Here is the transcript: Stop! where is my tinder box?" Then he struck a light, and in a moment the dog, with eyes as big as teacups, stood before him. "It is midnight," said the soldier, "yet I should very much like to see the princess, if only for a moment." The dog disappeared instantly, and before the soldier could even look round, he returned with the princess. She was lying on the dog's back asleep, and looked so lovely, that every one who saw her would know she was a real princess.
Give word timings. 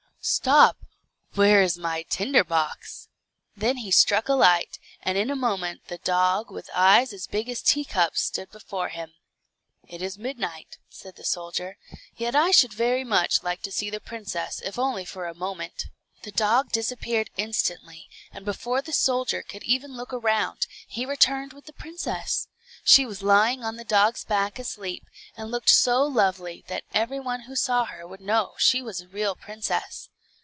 Stop! 0.23 0.77
where 1.33 1.63
is 1.63 1.79
my 1.79 2.03
tinder 2.03 2.43
box?" 2.43 3.09
Then 3.57 3.77
he 3.77 3.89
struck 3.89 4.29
a 4.29 4.35
light, 4.35 4.77
and 5.01 5.17
in 5.17 5.31
a 5.31 5.35
moment 5.35 5.87
the 5.87 5.97
dog, 5.97 6.51
with 6.51 6.69
eyes 6.75 7.11
as 7.11 7.25
big 7.25 7.49
as 7.49 7.63
teacups, 7.63 8.21
stood 8.21 8.51
before 8.51 8.89
him. 8.89 9.13
"It 9.87 9.99
is 10.03 10.19
midnight," 10.19 10.77
said 10.91 11.15
the 11.15 11.23
soldier, 11.25 11.79
"yet 12.17 12.35
I 12.35 12.51
should 12.51 12.71
very 12.71 13.03
much 13.03 13.41
like 13.41 13.63
to 13.63 13.71
see 13.71 13.89
the 13.89 13.99
princess, 13.99 14.61
if 14.63 14.77
only 14.77 15.05
for 15.05 15.25
a 15.27 15.33
moment." 15.33 15.87
The 16.21 16.31
dog 16.31 16.71
disappeared 16.71 17.31
instantly, 17.37 18.07
and 18.31 18.45
before 18.45 18.83
the 18.83 18.93
soldier 18.93 19.41
could 19.41 19.63
even 19.63 19.95
look 19.97 20.11
round, 20.13 20.67
he 20.87 21.03
returned 21.03 21.51
with 21.51 21.65
the 21.65 21.73
princess. 21.73 22.47
She 22.83 23.07
was 23.07 23.23
lying 23.23 23.63
on 23.63 23.75
the 23.75 23.83
dog's 23.83 24.23
back 24.23 24.59
asleep, 24.59 25.03
and 25.35 25.49
looked 25.49 25.69
so 25.71 26.03
lovely, 26.03 26.63
that 26.67 26.83
every 26.93 27.19
one 27.19 27.41
who 27.41 27.55
saw 27.55 27.85
her 27.85 28.05
would 28.05 28.21
know 28.21 28.53
she 28.59 28.83
was 28.83 29.01
a 29.01 29.07
real 29.07 29.35
princess. 29.35 30.09